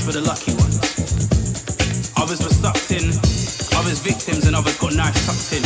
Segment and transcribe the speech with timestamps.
[0.00, 0.76] is for the lucky ones.
[2.16, 3.08] Others were sucked in,
[3.78, 5.59] others victims, and others got knives tucked in.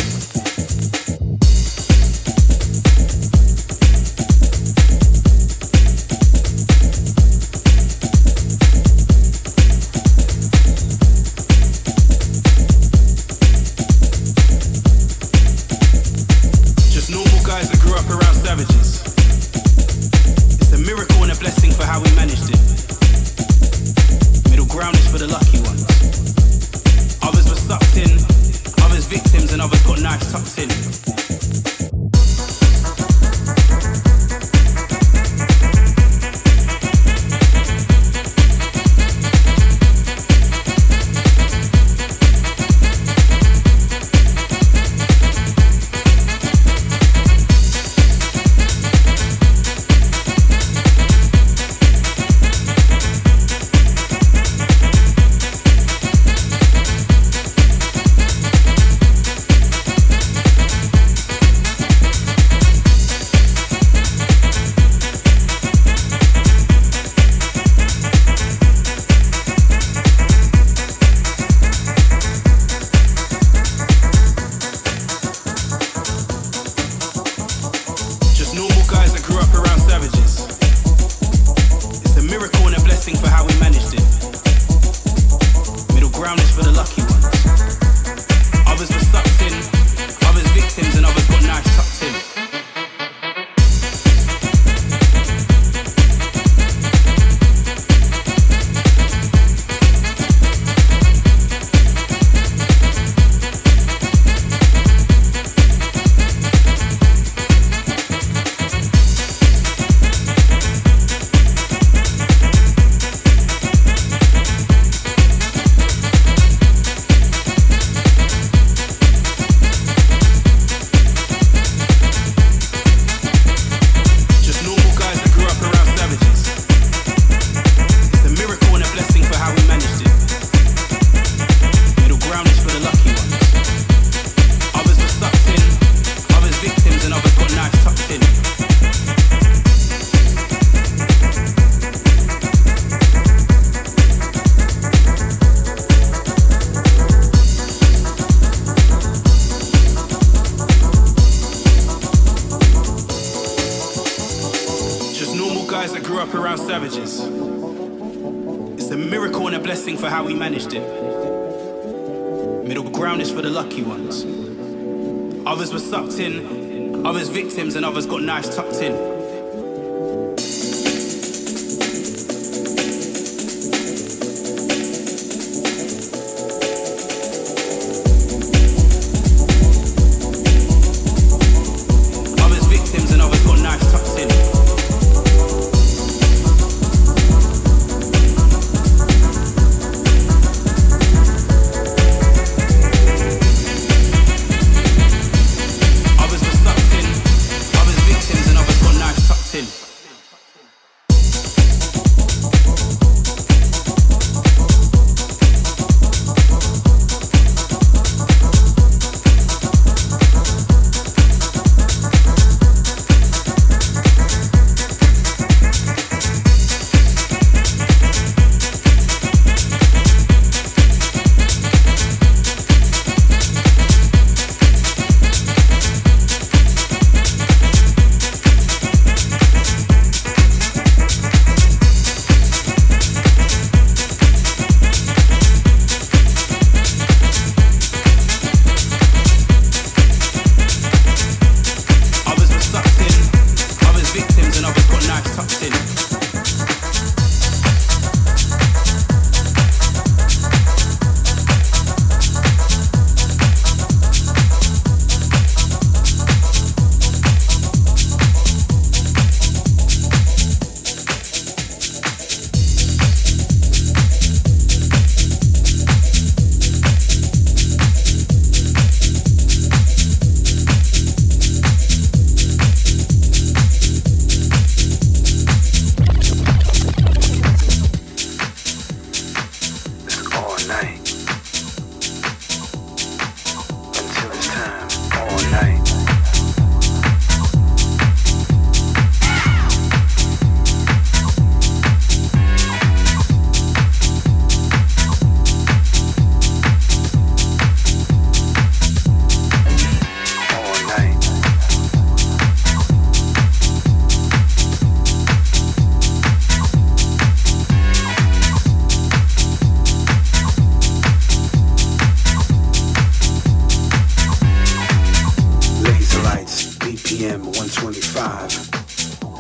[317.05, 318.71] BPM 125.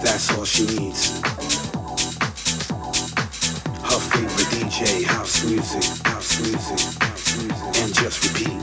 [0.02, 1.19] That's all she needs.
[3.81, 8.54] Her favorite DJ, house music, house music, house music, and just repeat.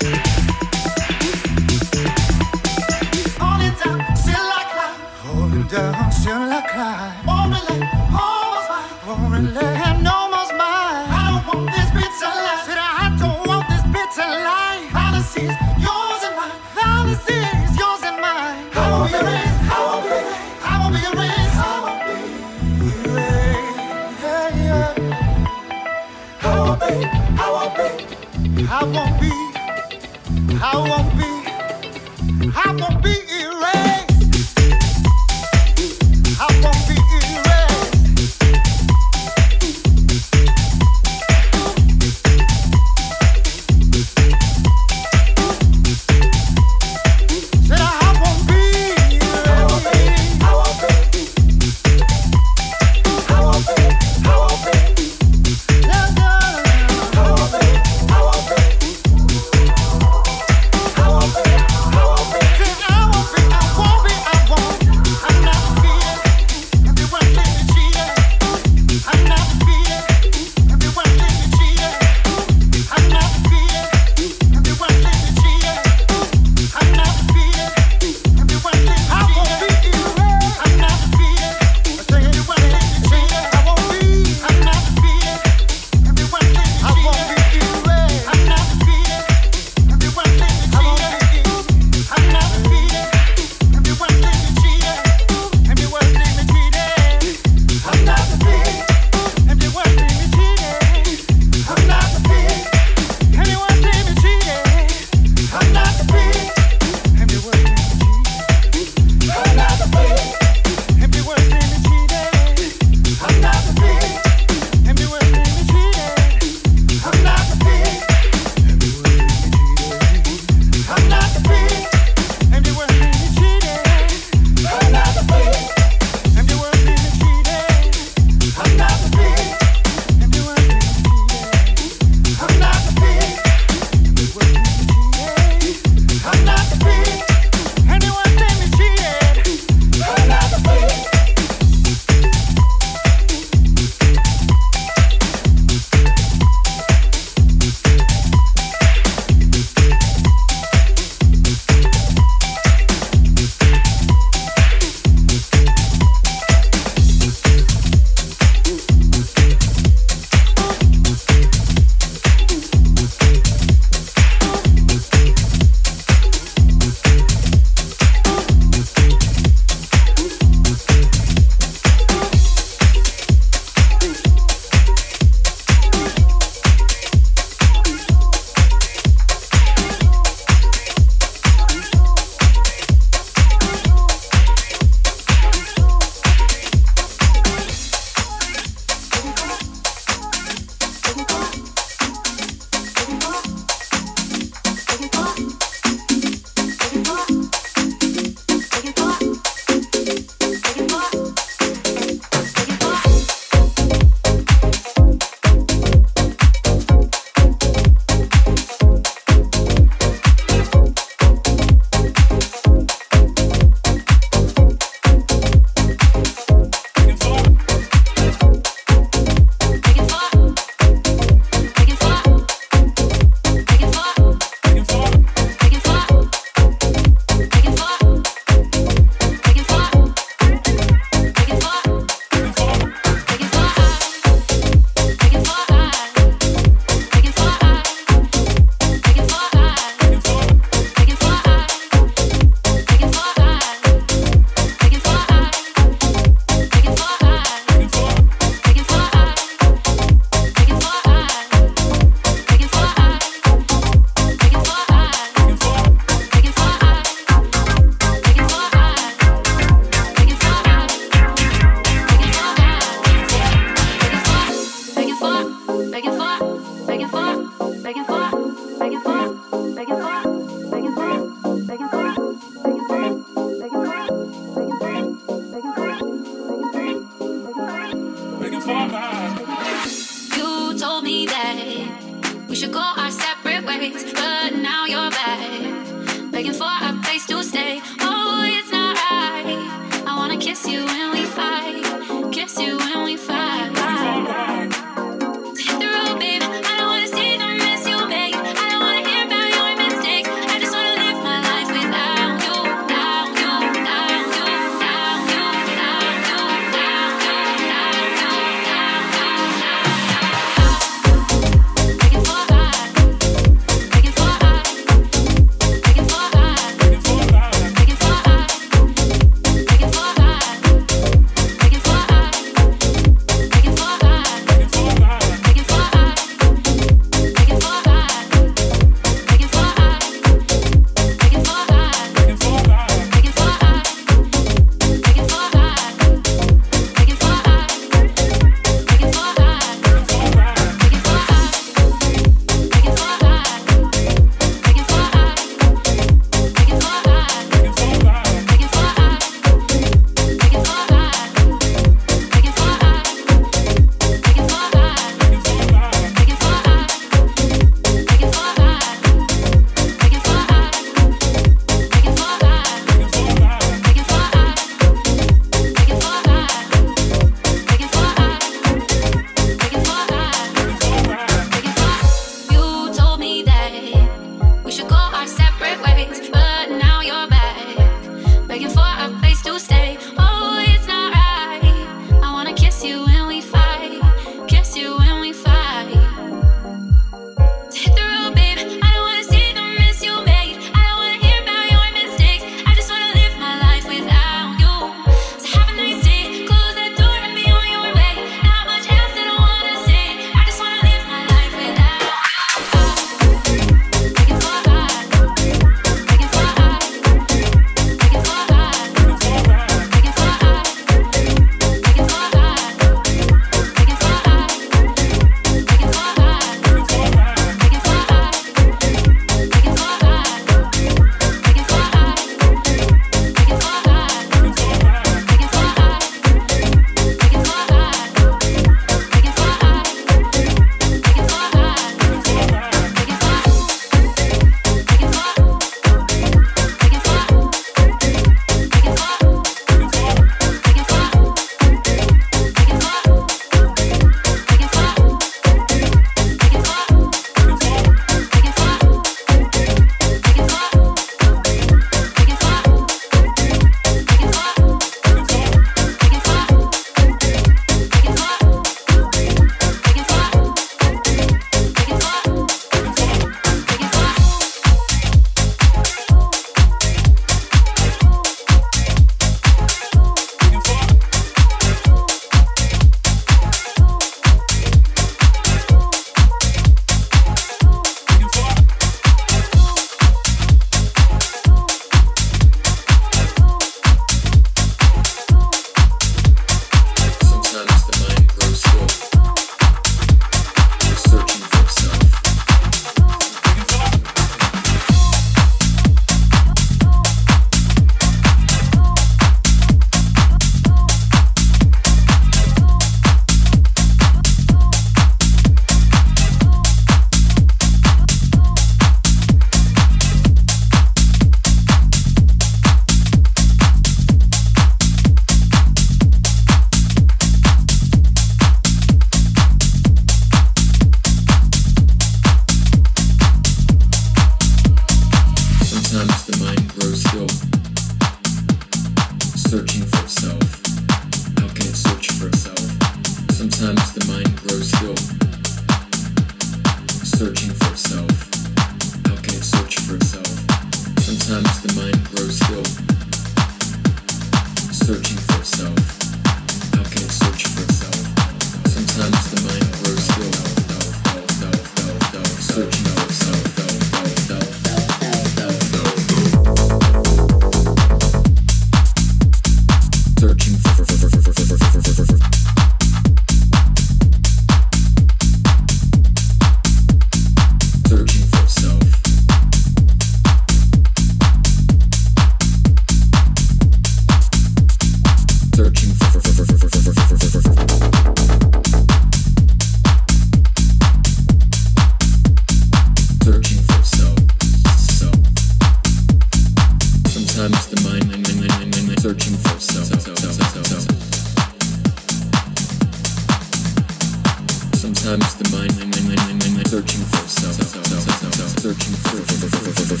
[599.25, 600.00] ちょっと。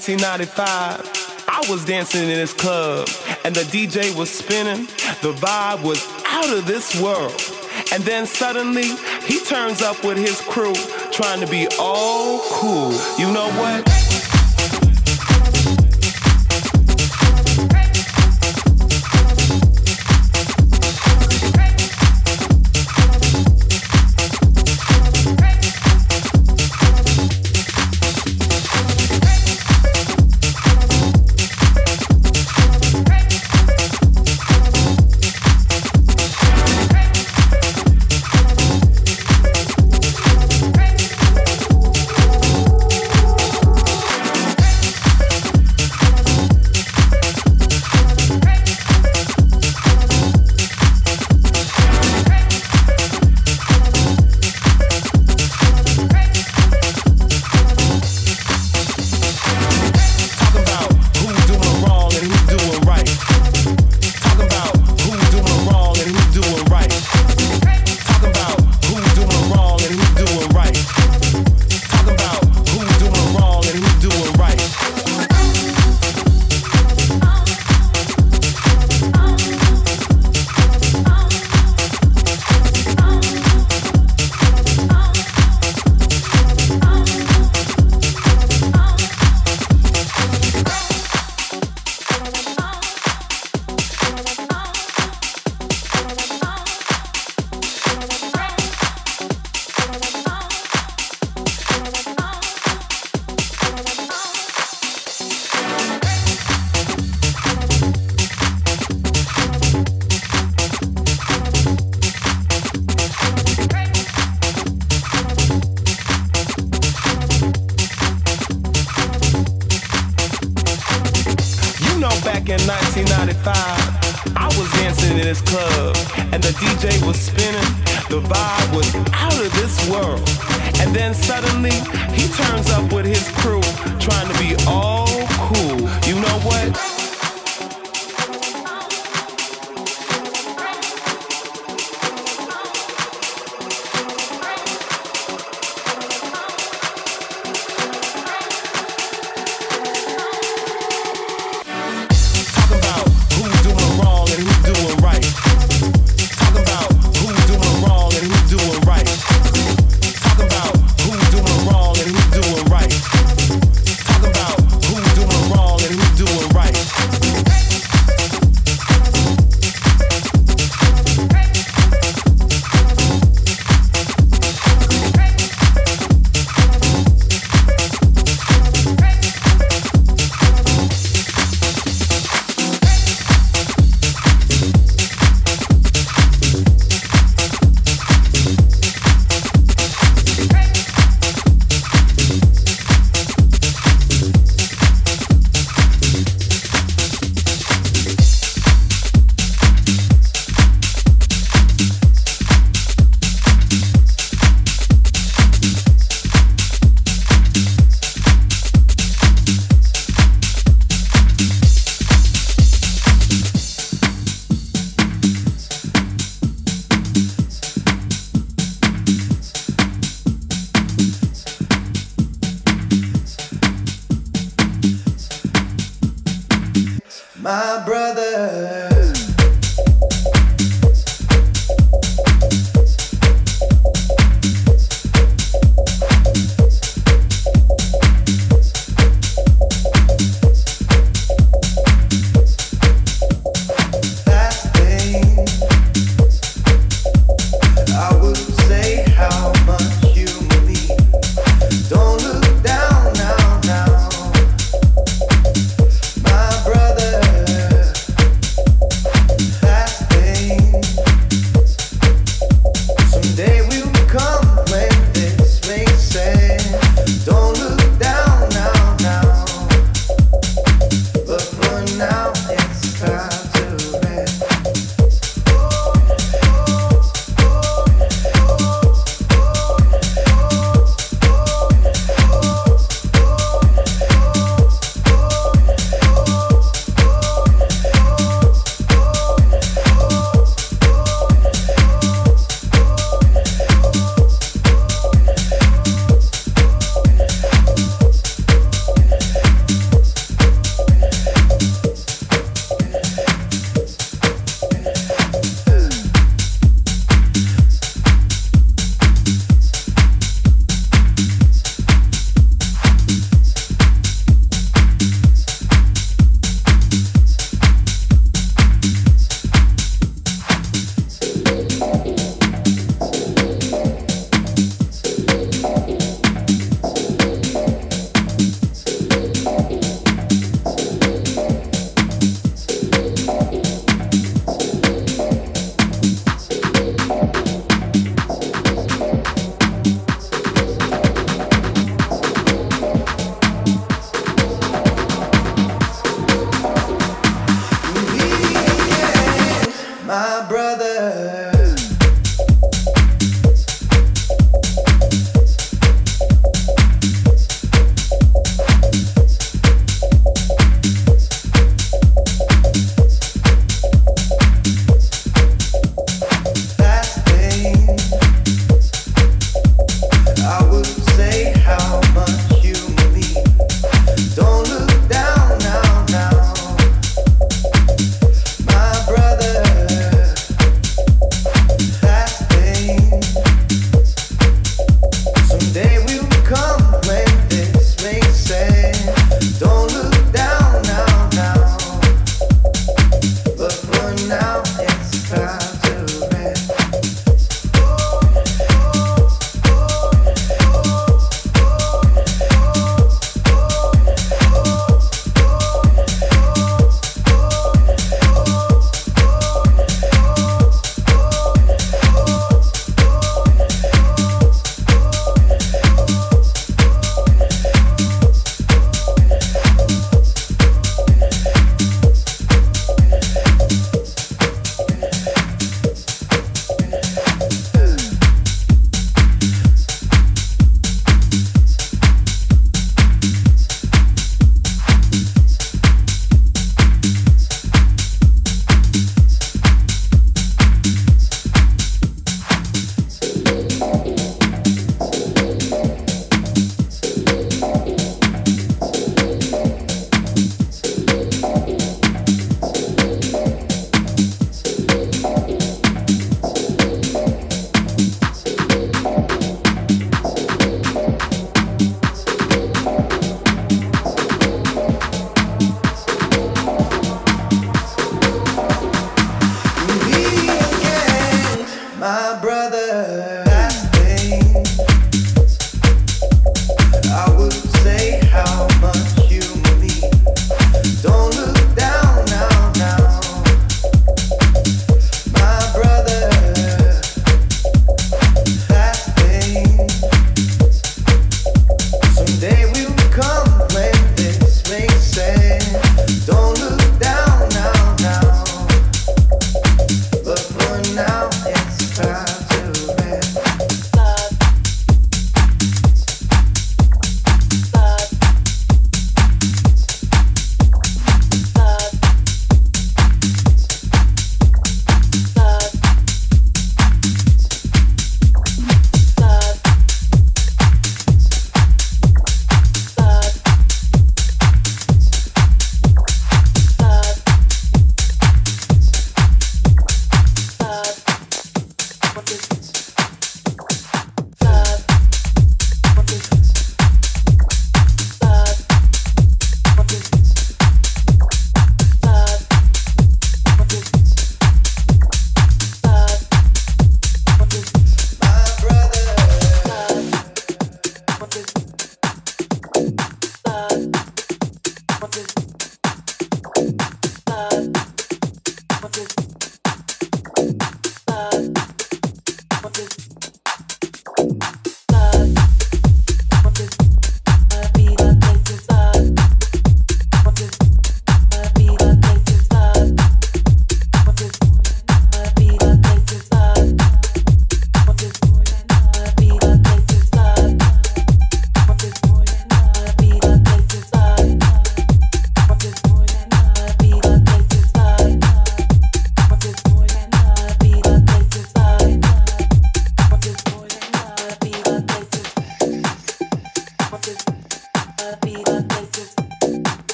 [0.00, 3.06] 1995, I was dancing in this club
[3.44, 4.86] and the DJ was spinning.
[5.20, 7.38] The vibe was out of this world.
[7.92, 10.72] And then suddenly he turns up with his crew
[11.12, 12.92] trying to be all cool.
[13.18, 13.99] You know what?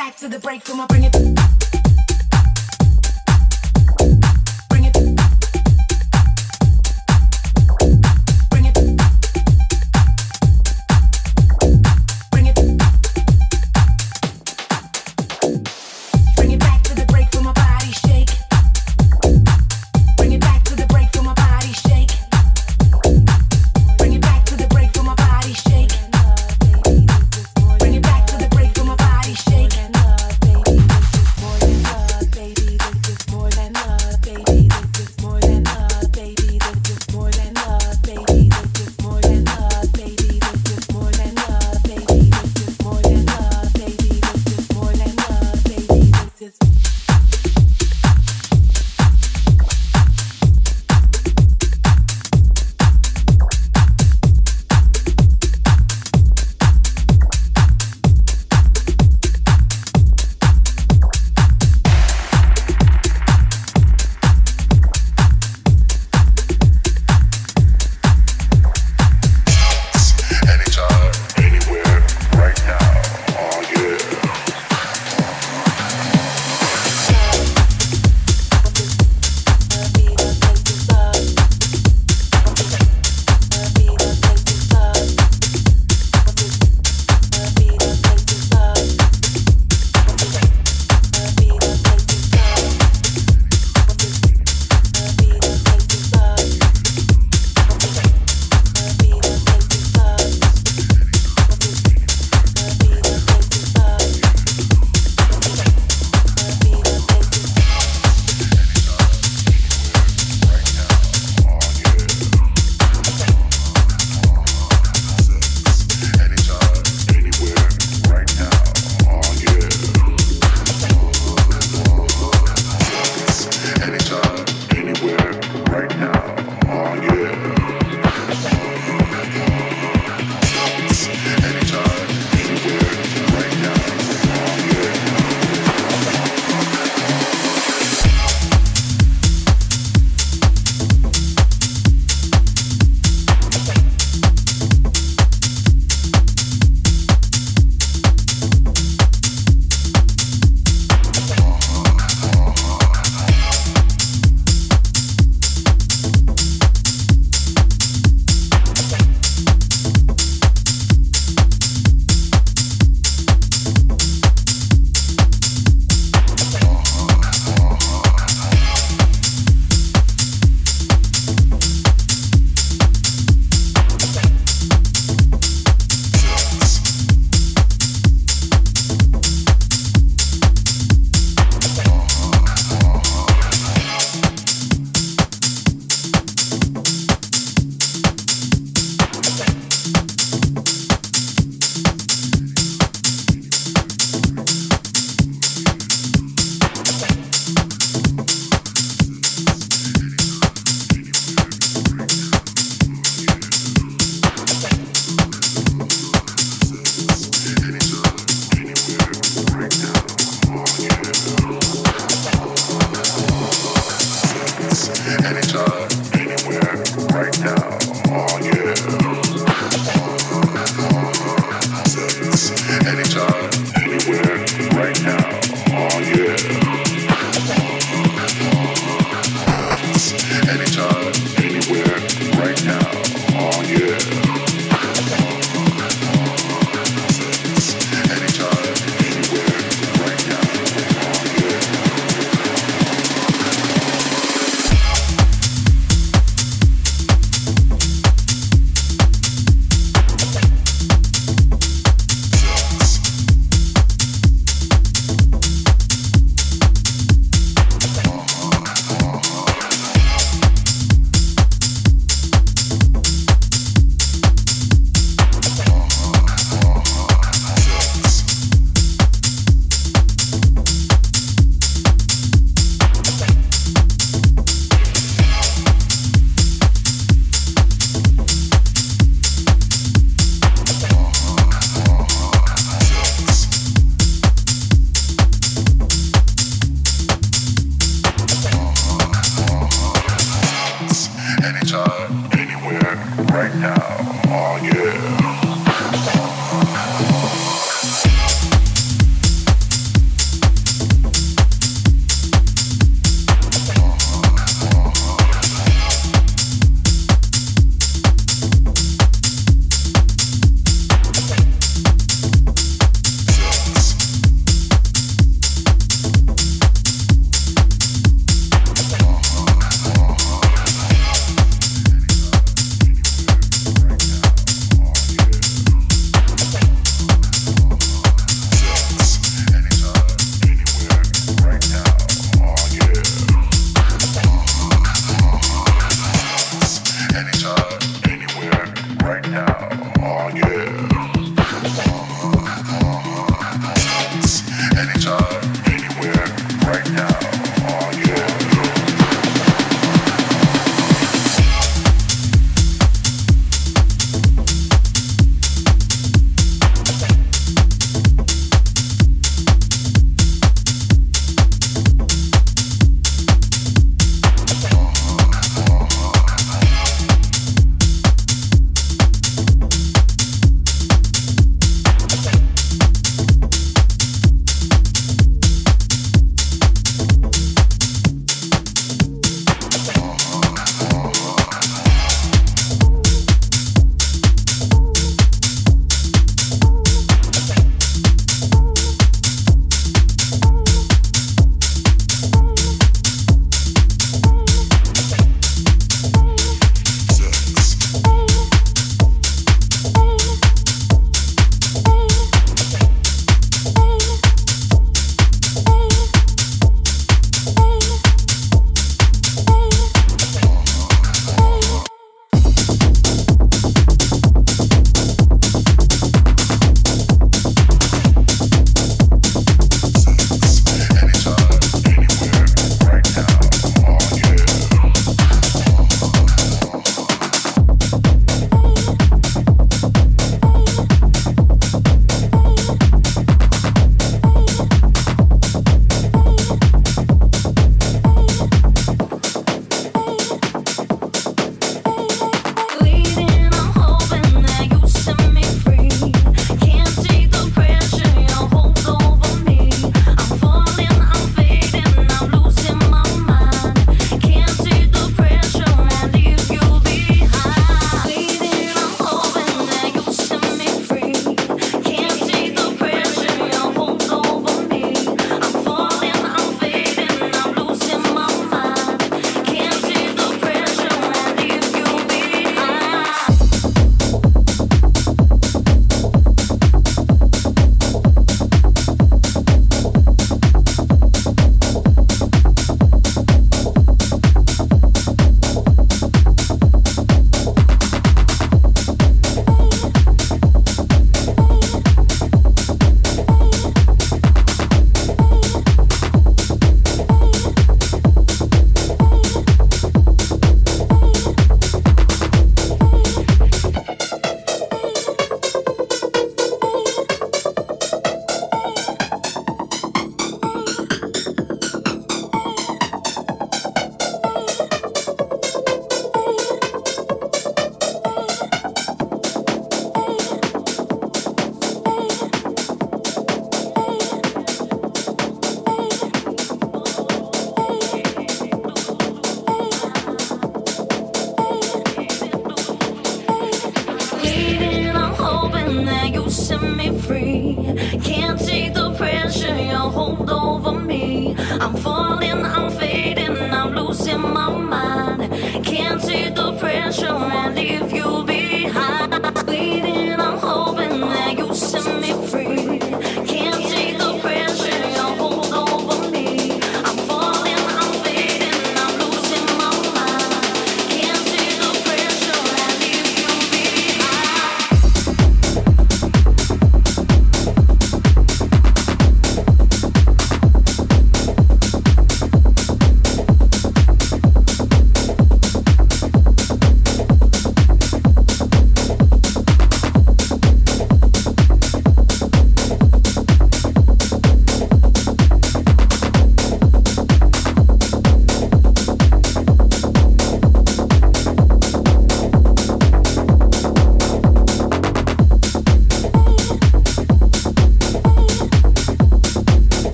[0.00, 1.79] Back to the break, I bring it.